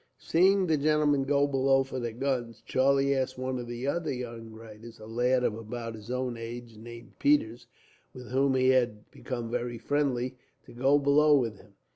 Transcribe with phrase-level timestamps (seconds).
[0.17, 4.49] Seeing the gentlemen go below for their guns, Charlie asked one of the other young
[4.49, 7.67] writers, a lad of about his own age, named Peters,
[8.11, 11.73] with whom he had become very friendly, to go below with him.